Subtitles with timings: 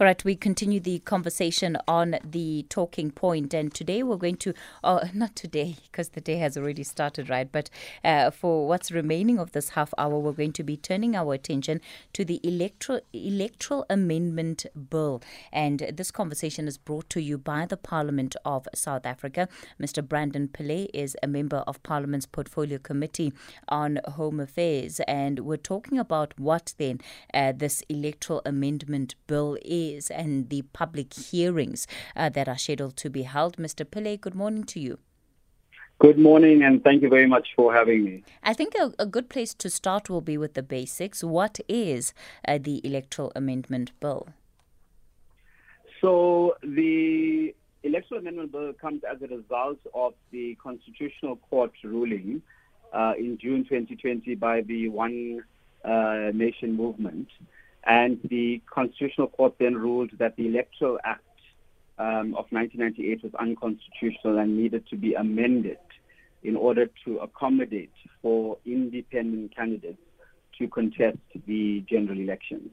[0.00, 4.54] All right, we continue the conversation on the talking point, and today we're going to,
[4.82, 7.52] oh, not today, because the day has already started, right?
[7.52, 7.68] But
[8.02, 11.82] uh, for what's remaining of this half hour, we're going to be turning our attention
[12.14, 15.20] to the electoral electoral amendment bill,
[15.52, 19.48] and this conversation is brought to you by the Parliament of South Africa.
[19.78, 20.02] Mr.
[20.02, 23.34] Brandon Pillay is a member of Parliament's Portfolio Committee
[23.68, 27.00] on Home Affairs, and we're talking about what then
[27.34, 31.86] uh, this electoral amendment bill is and the public hearings
[32.16, 33.56] uh, that are scheduled to be held.
[33.56, 33.84] Mr.
[33.84, 34.98] Pillay, good morning to you.
[35.98, 38.22] Good morning, and thank you very much for having me.
[38.42, 41.22] I think a, a good place to start will be with the basics.
[41.22, 42.14] What is
[42.48, 44.28] uh, the Electoral Amendment Bill?
[46.00, 52.40] So, the Electoral Amendment Bill comes as a result of the Constitutional Court ruling
[52.94, 55.42] uh, in June 2020 by the One
[55.84, 57.28] uh, Nation movement.
[57.84, 61.22] And the Constitutional Court then ruled that the Electoral Act
[61.98, 65.78] um, of 1998 was unconstitutional and needed to be amended
[66.42, 70.00] in order to accommodate for independent candidates
[70.58, 72.70] to contest the general elections.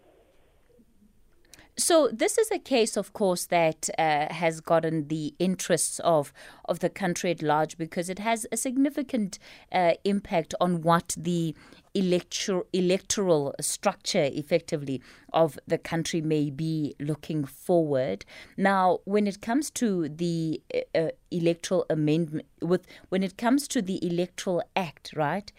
[1.79, 6.33] So this is a case, of course, that uh, has gotten the interests of
[6.65, 9.37] of the country at large because it has a significant
[9.71, 11.55] uh, impact on what the
[11.93, 18.25] electoral electoral structure, effectively, of the country may be looking forward.
[18.57, 23.83] Now, when it comes to the uh, uh electoral amendment, with when it comes to
[23.83, 25.51] the electoral act, right?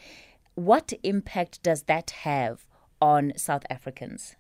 [0.57, 2.67] What impact does that have
[3.01, 4.35] on South Africans?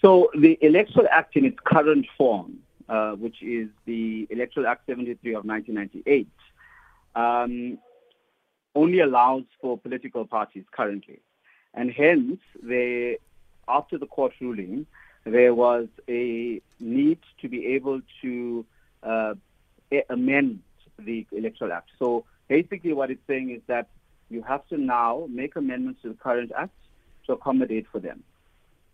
[0.00, 5.34] So the Electoral Act in its current form, uh, which is the Electoral Act 73
[5.34, 6.28] of 1998,
[7.16, 7.78] um,
[8.74, 11.20] only allows for political parties currently.
[11.74, 13.18] And hence, they,
[13.66, 14.86] after the court ruling,
[15.24, 18.64] there was a need to be able to
[19.02, 19.34] uh,
[20.08, 20.60] amend
[20.98, 21.90] the Electoral Act.
[21.98, 23.88] So basically, what it's saying is that
[24.30, 26.72] you have to now make amendments to the current Act
[27.26, 28.22] to accommodate for them.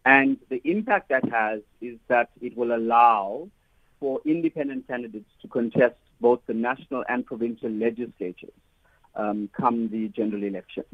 [0.05, 3.49] And the impact that has is that it will allow
[4.01, 8.53] for independent candidates to contest both the national and provincial legislatures
[9.17, 10.85] um, come the general election.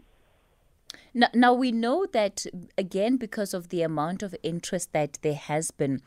[1.12, 2.46] Now, now, we know that,
[2.78, 6.02] again, because of the amount of interest that there has been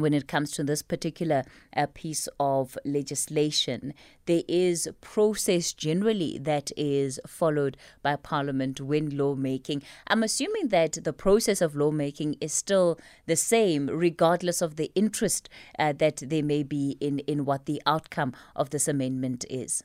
[0.00, 1.44] when it comes to this particular
[1.76, 3.94] uh, piece of legislation,
[4.26, 9.82] there is process generally that is followed by Parliament when lawmaking.
[10.06, 15.48] I'm assuming that the process of lawmaking is still the same, regardless of the interest
[15.78, 19.82] uh, that there may be in, in what the outcome of this amendment is.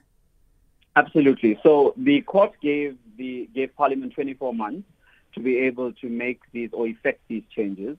[0.96, 1.60] Absolutely.
[1.62, 4.88] So the court gave the gave Parliament 24 months
[5.34, 7.98] to be able to make these or effect these changes.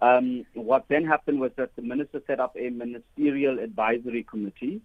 [0.00, 4.80] Um, what then happened was that the minister set up a ministerial advisory committee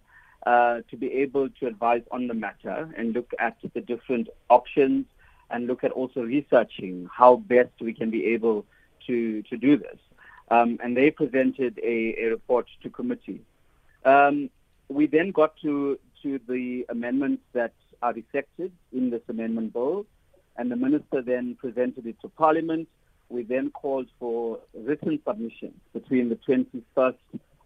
[0.46, 5.06] uh, to be able to advise on the matter and look at the different options
[5.50, 8.66] and look at also researching how best we can be able
[9.06, 10.00] to, to do this.
[10.50, 13.41] Um, and they presented a, a report to committee.
[14.03, 14.50] Um,
[14.90, 20.06] we then got to, to the amendments that are reflected in this amendment bill,
[20.57, 22.88] and the minister then presented it to Parliament
[23.34, 27.18] we then called for written submissions between the 21st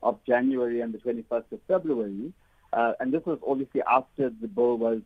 [0.02, 2.32] of January and the 21st of February.
[2.72, 5.02] Uh, and this was obviously after the bill was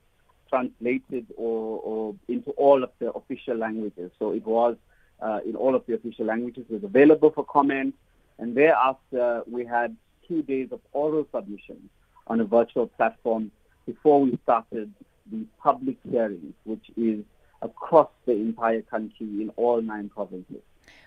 [0.50, 4.12] translated or, or into all of the official languages.
[4.20, 4.76] So it was
[5.20, 7.96] uh, in all of the official languages, it was available for comment.
[8.38, 9.96] And thereafter, we had
[10.28, 11.90] two days of oral submissions
[12.28, 13.52] on a virtual platform
[13.86, 14.94] before we started
[15.32, 17.24] the public hearings, which is
[17.62, 20.62] across the entire country in all nine provinces.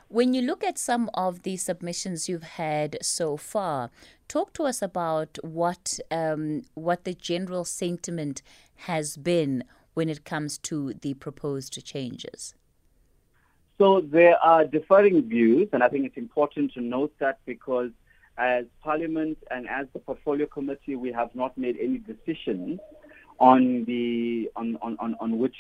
[0.09, 3.91] When you look at some of the submissions you've had so far,
[4.29, 8.43] talk to us about what um, what the general sentiment
[8.77, 12.55] has been when it comes to the proposed changes.
[13.79, 17.91] So there are differing views, and I think it's important to note that because
[18.37, 22.79] as Parliament and as the Portfolio Committee, we have not made any decisions
[23.41, 25.57] on the on, on, on, on which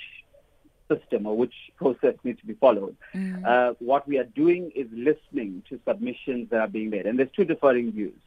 [0.88, 2.96] system or which process needs to be followed.
[3.14, 3.44] Mm.
[3.44, 7.06] Uh, what we are doing is listening to submissions that are being made.
[7.06, 8.18] And there's two differing views.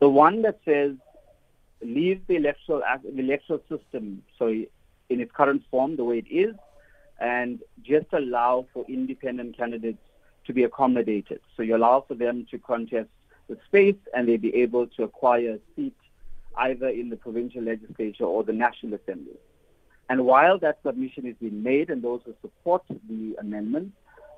[0.00, 0.96] The one that says
[1.82, 4.68] leave the electoral, the electoral system, sorry,
[5.08, 6.54] in its current form, the way it is,
[7.20, 9.98] and just allow for independent candidates
[10.46, 11.40] to be accommodated.
[11.56, 13.08] So you allow for them to contest
[13.48, 15.96] the space and they be able to acquire a seat
[16.56, 19.36] either in the provincial legislature or the National Assembly.
[20.10, 23.92] And while that submission is being made and those who support the amendment,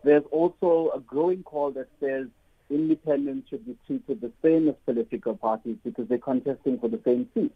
[0.05, 2.27] there's also a growing call that says
[2.69, 7.01] in independents should be treated the same as political parties because they're contesting for the
[7.07, 7.53] same seat.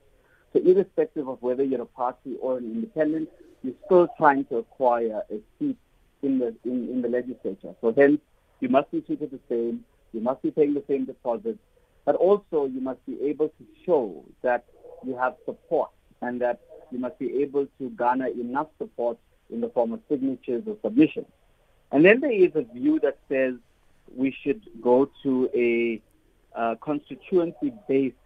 [0.55, 3.29] So irrespective of whether you're a party or an independent,
[3.63, 5.77] you're still trying to acquire a seat
[6.23, 7.75] in the in, in the legislature.
[7.83, 8.21] So hence,
[8.61, 9.85] you must be treated the same.
[10.15, 11.59] You must be paying the same deposits,
[12.07, 14.65] but also you must be able to show that
[15.05, 15.91] you have support
[16.23, 16.61] and that
[16.91, 19.19] you must be able to garner enough support
[19.51, 21.27] in the form of signatures or submissions.
[21.93, 23.55] And then there is a view that says
[24.15, 26.03] we should go to a
[26.55, 28.17] uh, constituency-based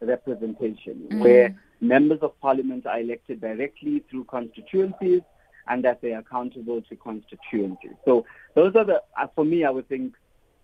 [0.00, 1.20] representation mm.
[1.20, 5.22] where members of parliament are elected directly through constituencies
[5.68, 7.92] and that they are accountable to constituencies.
[8.04, 8.24] So
[8.54, 10.14] those are the, uh, for me, I would think,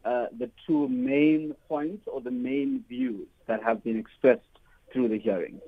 [0.05, 4.43] uh, the two main points or the main views that have been expressed
[4.93, 5.61] through the hearings.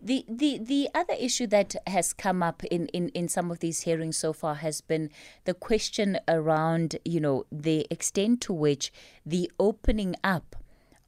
[0.00, 3.80] The, the the other issue that has come up in, in, in some of these
[3.80, 5.10] hearings so far has been
[5.44, 8.92] the question around, you know, the extent to which
[9.26, 10.54] the opening up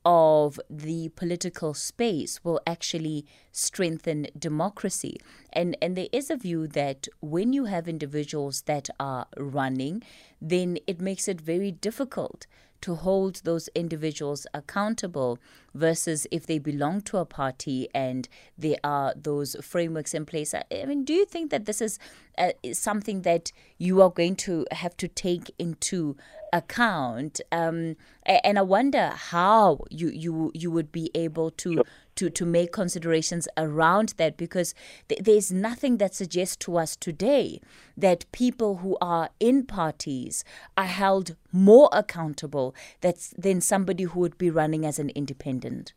[0.05, 5.21] of the political space will actually strengthen democracy.
[5.53, 10.03] And and there is a view that when you have individuals that are running,
[10.41, 12.47] then it makes it very difficult
[12.83, 15.39] to hold those individuals accountable
[15.75, 20.55] versus if they belong to a party and there are those frameworks in place.
[20.55, 21.99] I mean, do you think that this is
[22.39, 26.17] uh, something that you are going to have to take into
[26.53, 27.41] account?
[27.53, 31.83] Um, and I wonder how you, you, you would be able to
[32.17, 34.75] to, to make considerations around that because
[35.09, 37.63] th- there's nothing that suggests to us today
[37.97, 40.45] that people who are in parties
[40.77, 45.95] are held more accountable that's, than somebody who would be running as an independent.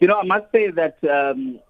[0.00, 1.60] You know, I must say that um,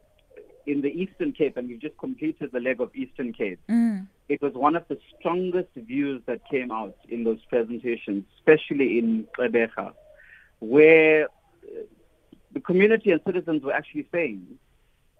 [0.67, 4.07] in the Eastern Cape, and we've just completed the leg of Eastern Cape, mm.
[4.31, 9.27] It was one of the strongest views that came out in those presentations, especially in
[9.37, 9.93] Gqeberha,
[10.61, 11.27] where
[12.53, 14.47] the community and citizens were actually saying,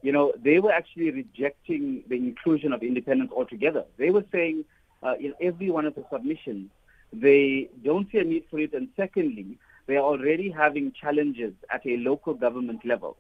[0.03, 3.85] you know, they were actually rejecting the inclusion of independents altogether.
[3.97, 4.65] They were saying
[5.03, 6.71] uh, in every one of the submissions,
[7.13, 8.73] they don't see a need for it.
[8.75, 9.59] And secondly,
[9.89, 13.17] they are already having challenges at a local government level,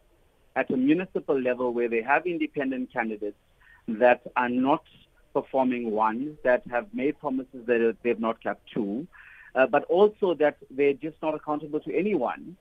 [0.55, 3.39] at a municipal level where they have independent candidates
[3.89, 4.85] that are not
[5.33, 9.07] performing one, that have made promises that they've not kept two,
[9.55, 12.57] uh, but also that they're just not accountable to anyone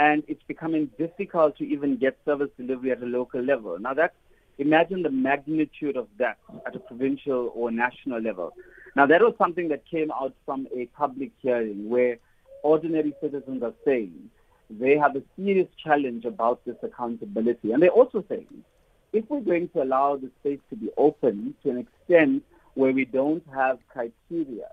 [0.00, 3.78] and it's becoming difficult to even get service delivery at a local level.
[3.78, 4.14] Now, that
[4.56, 8.54] imagine the magnitude of that at a provincial or national level.
[8.96, 12.16] Now, that was something that came out from a public hearing where
[12.62, 14.30] ordinary citizens are saying
[14.70, 17.72] they have a serious challenge about this accountability.
[17.72, 18.64] And they're also saying
[19.12, 22.42] if we're going to allow the space to be open to an extent
[22.74, 24.68] where we don't have criteria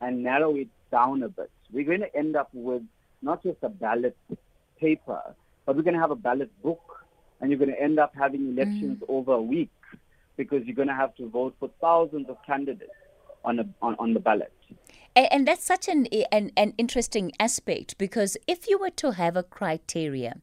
[0.00, 2.82] and narrow it down a bit, we're going to end up with
[3.22, 4.16] not just a ballot
[4.78, 5.22] paper,
[5.66, 7.04] but we're going to have a ballot book,
[7.40, 9.06] and you're going to end up having elections mm.
[9.08, 9.70] over a week
[10.36, 12.90] because you're going to have to vote for thousands of candidates
[13.44, 14.52] on, a, on, on the ballot.
[15.14, 19.36] And, and that's such an, an, an interesting aspect because if you were to have
[19.36, 20.40] a criteria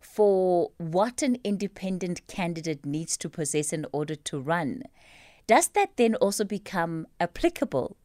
[0.00, 4.82] for what an independent candidate needs to possess in order to run,
[5.46, 7.96] does that then also become applicable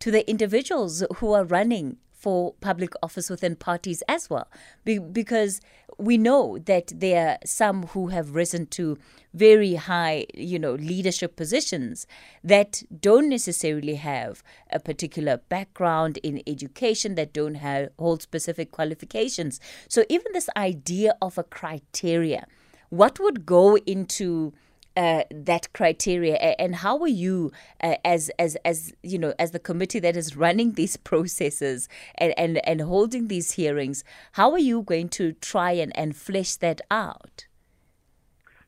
[0.00, 4.48] to the individuals who are running for public office within parties as well.
[4.82, 5.60] Be- because
[5.98, 8.98] we know that there are some who have risen to
[9.32, 12.06] very high, you know, leadership positions
[12.42, 19.60] that don't necessarily have a particular background in education, that don't have hold specific qualifications.
[19.88, 22.46] So even this idea of a criteria,
[22.90, 24.52] what would go into
[24.96, 26.36] uh, that criteria?
[26.36, 30.36] And how are you uh, as as as you know as the committee that is
[30.36, 35.72] running these processes and, and and holding these hearings how are you going to try
[35.72, 37.46] and, and flesh that out?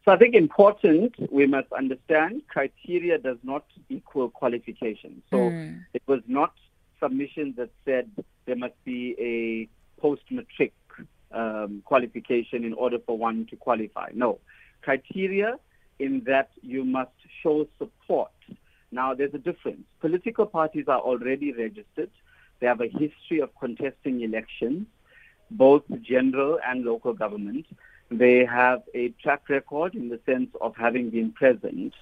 [0.04, 5.22] So i think important we must understand criteria does not equal qualification.
[5.30, 5.84] So mm.
[5.94, 6.52] it was not
[7.00, 8.08] submissions that said
[8.46, 9.68] there must be a
[10.00, 10.72] post matric
[11.32, 14.10] um, qualification in order for one to qualify.
[14.14, 14.38] No.
[14.82, 15.58] Criteria
[15.98, 17.12] in that you must
[17.42, 18.30] show support.
[18.92, 19.82] Now, there's a difference.
[20.00, 22.10] Political parties are already registered.
[22.60, 24.86] They have a history of contesting elections,
[25.50, 27.66] both general and local government.
[28.10, 31.94] They have a track record in the sense of having been present.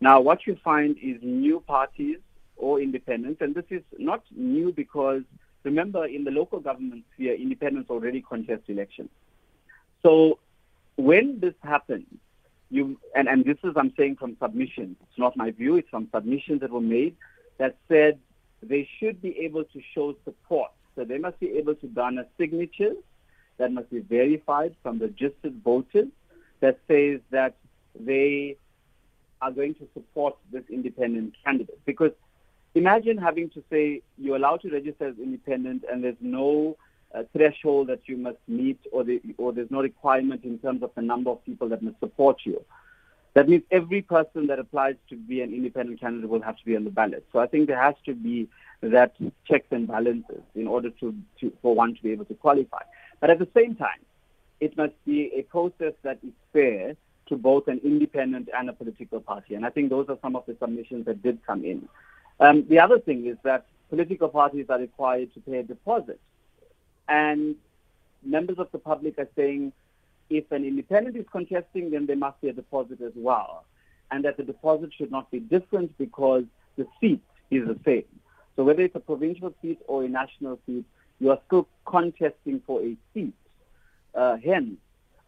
[0.00, 2.18] Now, what you find is new parties
[2.56, 5.22] or independents, and this is not new because
[5.64, 9.10] remember, in the local government sphere, independents already contest elections.
[10.02, 10.38] So
[10.96, 12.06] when this happens,
[12.70, 14.96] you and, and this is I'm saying from submissions.
[15.02, 17.16] It's not my view, it's from submissions that were made
[17.58, 18.18] that said
[18.62, 22.96] they should be able to show support So they must be able to garner signatures
[23.58, 26.08] that must be verified from registered voters
[26.60, 27.54] that says that
[27.98, 28.56] they
[29.40, 31.78] are going to support this independent candidate.
[31.86, 32.10] Because
[32.74, 36.76] imagine having to say you're allowed to register as independent and there's no
[37.14, 40.90] uh, threshold that you must meet or, the, or there's no requirement in terms of
[40.94, 42.64] the number of people that must support you.
[43.34, 46.76] That means every person that applies to be an independent candidate will have to be
[46.76, 47.24] on the ballot.
[47.32, 48.48] So I think there has to be
[48.80, 52.82] that checks and balances in order to, to for one to be able to qualify.
[53.20, 54.00] But at the same time,
[54.60, 56.96] it must be a process that is fair
[57.28, 59.54] to both an independent and a political party.
[59.54, 61.88] And I think those are some of the submissions that did come in.
[62.40, 66.20] Um, the other thing is that political parties are required to pay a deposit.
[67.08, 67.56] And
[68.22, 69.72] members of the public are saying
[70.30, 73.64] if an independent is contesting, then there must be a deposit as well.
[74.10, 76.44] And that the deposit should not be different because
[76.76, 78.04] the seat is the same.
[78.56, 80.84] So whether it's a provincial seat or a national seat,
[81.20, 83.34] you are still contesting for a seat.
[84.14, 84.76] Uh, hence,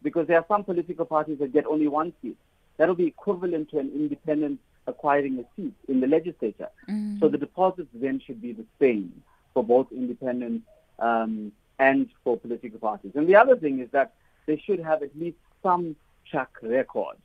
[0.03, 2.37] because there are some political parties that get only one seat.
[2.77, 6.69] That'll be equivalent to an independent acquiring a seat in the legislature.
[6.89, 7.19] Mm-hmm.
[7.21, 9.23] So the deposits then should be the same
[9.53, 10.63] for both independent
[10.99, 13.13] um, and for political parties.
[13.15, 14.13] And the other thing is that
[14.47, 15.97] they should have at least some
[16.31, 17.17] track record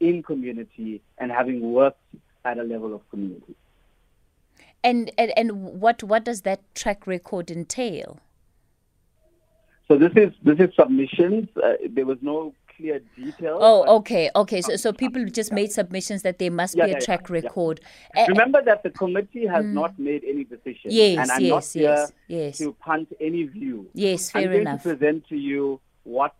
[0.00, 2.02] in community and having worked
[2.44, 3.54] at a level of community.
[4.82, 8.18] And, and and what what does that track record entail?
[9.88, 11.48] So this is this is submissions.
[11.56, 13.58] Uh, there was no clear detail.
[13.60, 14.60] Oh, okay, okay.
[14.62, 17.34] So so people just made submissions that there must yeah, be a yeah, track yeah,
[17.34, 17.80] record.
[18.28, 19.72] Remember that the committee has mm.
[19.72, 20.90] not made any decision.
[20.90, 22.58] Yes, and I'm yes, not here yes, yes.
[22.58, 23.88] to punt any view.
[23.92, 24.82] Yes, fair I'm going enough.
[24.82, 26.34] to present to you what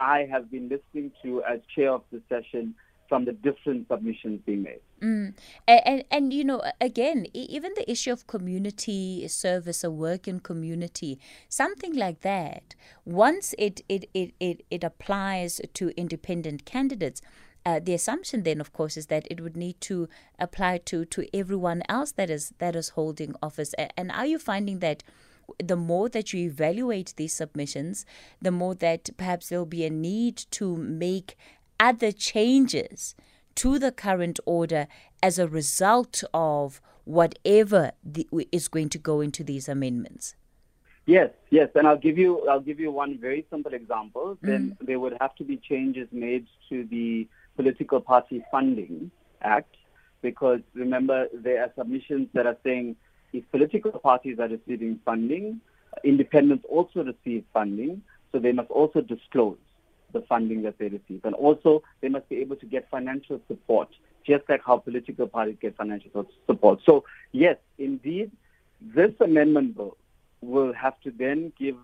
[0.00, 2.74] I have been listening to as chair of the session
[3.12, 4.80] from the different submissions being made.
[5.02, 5.34] Mm.
[5.68, 10.40] And, and, and, you know, again, even the issue of community service or work in
[10.40, 17.20] community, something like that, once it, it, it, it, it applies to independent candidates,
[17.66, 21.26] uh, the assumption then, of course, is that it would need to apply to, to
[21.36, 23.74] everyone else that is that is holding office.
[23.98, 25.02] And are you finding that
[25.62, 28.06] the more that you evaluate these submissions,
[28.40, 31.36] the more that perhaps there'll be a need to make
[31.82, 33.16] other changes
[33.56, 34.86] to the current order
[35.22, 40.36] as a result of whatever the, is going to go into these amendments?
[41.04, 44.38] Yes, yes, and I'll give you I'll give you one very simple example.
[44.42, 44.46] Mm.
[44.46, 49.10] Then there would have to be changes made to the Political Party Funding
[49.42, 49.74] Act
[50.22, 52.94] because remember there are submissions that are saying
[53.32, 55.60] if political parties are receiving funding,
[56.04, 59.58] independents also receive funding, so they must also disclose
[60.12, 61.24] the funding that they receive.
[61.24, 63.88] And also, they must be able to get financial support,
[64.26, 66.80] just like how political parties get financial support.
[66.84, 68.30] So, yes, indeed,
[68.80, 69.96] this amendment bill
[70.40, 71.76] will have to then give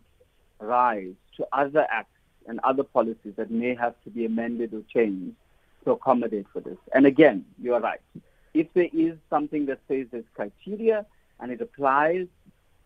[0.60, 2.10] rise to other acts
[2.46, 5.36] and other policies that may have to be amended or changed
[5.84, 6.78] to accommodate for this.
[6.92, 8.00] And again, you are right.
[8.54, 11.06] If there is something that says there's criteria
[11.38, 12.26] and it applies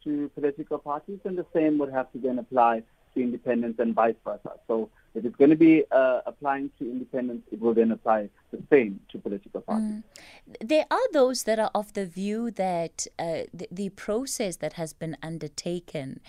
[0.04, 2.82] to political parties, then the same would have to then apply
[3.14, 4.52] to independents and vice versa.
[4.66, 8.62] So if it's going to be uh, applying to independents, it will then apply the
[8.70, 9.86] same to political parties.
[9.86, 10.02] Mm.
[10.60, 14.92] There are those that are of the view that uh, the, the, process that has
[14.92, 16.20] been undertaken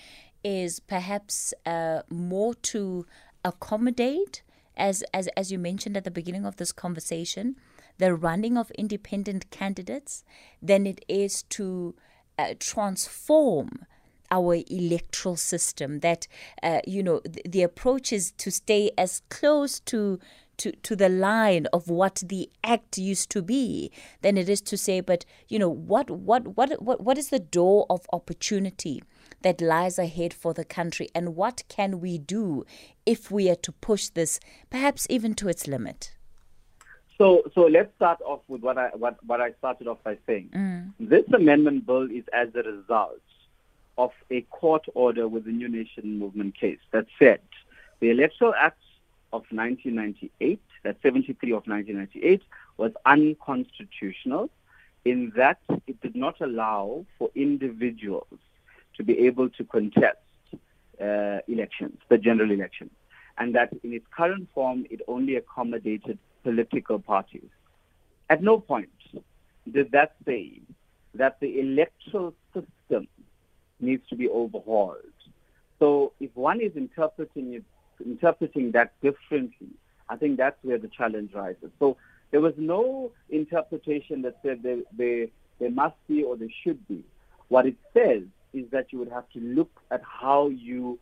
[0.43, 3.05] is perhaps uh, more to
[3.45, 4.43] accommodate,
[4.75, 7.55] as, as, as you mentioned at the beginning of this conversation,
[7.99, 10.23] the running of independent candidates
[10.61, 11.95] than it is to
[12.37, 13.85] uh, transform
[14.33, 16.27] our electoral system that
[16.63, 20.19] uh, you know the, the, approach is to stay as close to
[20.57, 24.75] to, to the line of what the act used to be than it is to
[24.75, 29.03] say but you know what what what what, what is the door of opportunity
[29.43, 32.65] that lies ahead for the country and what can we do
[33.05, 34.39] if we are to push this
[34.71, 36.15] perhaps even to its limit
[37.19, 40.49] so, so let's start off with what I what, what I started off by saying.
[40.51, 40.93] Mm.
[40.99, 43.21] This amendment bill is as a result
[43.97, 47.39] of a court order with the New Nation Movement case that said
[47.99, 48.79] the Electoral Act
[49.31, 52.41] of 1998, that 73 of 1998,
[52.77, 54.49] was unconstitutional
[55.05, 58.39] in that it did not allow for individuals
[58.95, 60.17] to be able to contest
[61.01, 62.91] uh, elections, the general elections,
[63.37, 67.49] and that in its current form it only accommodated political parties.
[68.29, 68.89] At no point
[69.71, 70.61] did that say
[71.15, 73.07] that the electoral system
[73.79, 74.97] needs to be overhauled.
[75.79, 77.63] So if one is interpreting it,
[78.05, 79.69] interpreting that differently,
[80.09, 81.71] I think that's where the challenge rises.
[81.79, 81.97] So
[82.31, 85.27] there was no interpretation that said there, there,
[85.59, 87.03] there must be or there should be.
[87.49, 90.99] What it says is that you would have to look at how you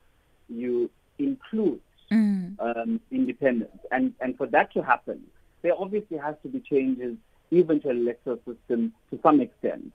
[0.49, 2.59] you include Mm.
[2.59, 5.21] um, independents, and and for that to happen,
[5.61, 7.15] there obviously has to be changes
[7.51, 9.93] even to the electoral system to some extent,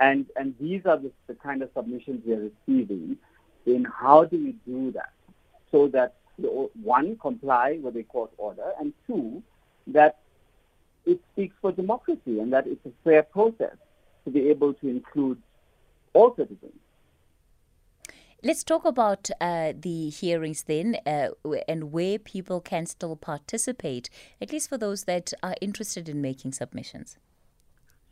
[0.00, 3.16] and and these are the, the kind of submissions we are receiving
[3.66, 5.12] in how do we do that
[5.70, 6.14] so that
[6.82, 9.42] one comply with a court order, and two
[9.86, 10.18] that
[11.06, 13.76] it speaks for democracy and that it's a fair process
[14.24, 15.40] to be able to include
[16.12, 16.72] all citizens.
[18.42, 21.28] Let's talk about uh, the hearings then uh,
[21.68, 24.08] and where people can still participate,
[24.40, 27.18] at least for those that are interested in making submissions.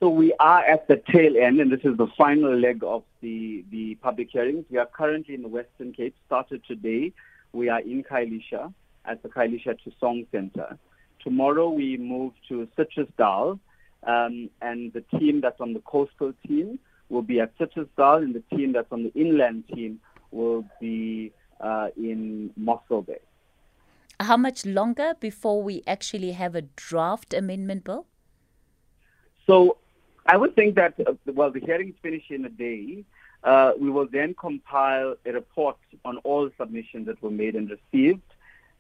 [0.01, 3.65] So we are at the tail end, and this is the final leg of the,
[3.73, 4.65] the public hearings.
[4.71, 7.13] We are currently in the Western Cape, started today.
[7.53, 8.73] We are in Khayelitsha
[9.05, 10.79] at the Khayelitsha Thusong Center.
[11.25, 13.59] Tomorrow we move to Citrusdal,
[14.05, 16.79] um, and the team that's on the coastal team
[17.09, 19.99] will be at Citrusdal, and the team that's on the inland team
[20.31, 23.19] will be uh, in Mossel Bay.
[24.21, 28.07] How much longer before we actually have a draft amendment bill?
[29.47, 29.79] So
[30.29, 33.05] I would think that, uh, well, the hearings finish in a day.
[33.43, 38.21] Uh, we will then compile a report on all submissions that were made and received.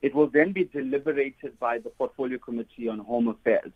[0.02, 3.72] It will then be deliberated by the Portfolio Committee on Home Affairs.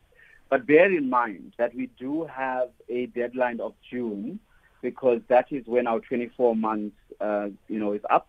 [0.50, 4.38] But bear in mind that we do have a deadline of June
[4.82, 8.28] because that is when our 24 months, uh, you know, is up.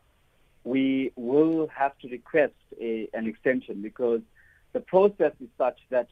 [0.64, 4.22] We will have to request a, an extension because
[4.72, 6.08] the process is such that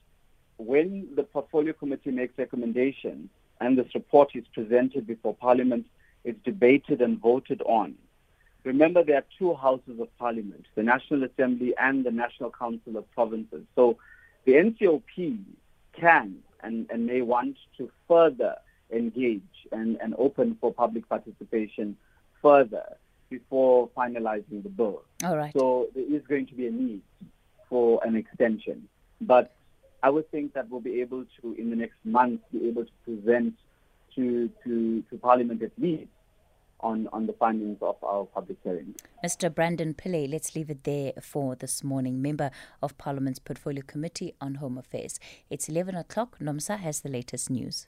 [0.65, 5.86] when the portfolio committee makes recommendations and this report is presented before Parliament,
[6.24, 7.96] it's debated and voted on.
[8.63, 13.10] Remember, there are two houses of Parliament, the National Assembly and the National Council of
[13.12, 13.63] Provinces.
[13.75, 13.98] So
[14.46, 15.39] the NCOP
[15.94, 18.56] can and, and may want to further
[18.91, 19.41] engage
[19.72, 21.98] and, and open for public participation
[22.41, 22.98] further
[23.30, 25.03] before finalizing the bill.
[25.24, 25.53] All right.
[25.53, 27.01] So there is going to be a need
[27.70, 28.88] for an extension.
[29.22, 29.55] But
[30.03, 32.92] I would think that we'll be able to, in the next month, be able to
[33.05, 33.53] present
[34.16, 36.09] to, to, to Parliament at least
[36.79, 38.96] on, on the findings of our public hearing.
[39.24, 39.53] Mr.
[39.53, 42.22] Brandon Pillay, let's leave it there for this morning.
[42.22, 45.20] Member of Parliament's Portfolio Committee on Home Affairs.
[45.50, 46.40] It's 11 o'clock.
[46.40, 47.85] Nomsa has the latest news.